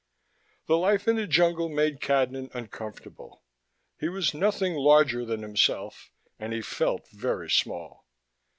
The 0.65 0.77
life 0.79 1.07
in 1.07 1.15
the 1.15 1.27
jungle 1.27 1.69
made 1.69 2.01
Cadnan 2.01 2.49
uncomfortable: 2.55 3.43
he 3.99 4.09
was 4.09 4.33
nothing 4.33 4.73
larger 4.73 5.25
than 5.25 5.43
himself, 5.43 6.09
and 6.39 6.53
he 6.53 6.61
felt 6.63 7.07
very 7.09 7.51
small. 7.51 8.07